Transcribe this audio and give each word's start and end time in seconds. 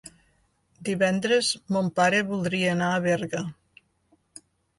Divendres 0.87 1.49
mon 1.75 1.91
pare 1.99 2.23
voldria 2.31 2.73
anar 2.75 2.89
a 2.95 3.05
Berga. 3.05 3.45